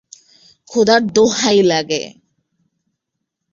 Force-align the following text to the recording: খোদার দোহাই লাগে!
খোদার 0.67 1.01
দোহাই 1.15 1.59
লাগে! 1.63 2.03